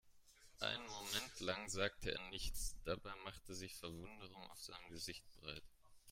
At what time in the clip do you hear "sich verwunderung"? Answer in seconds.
3.53-4.43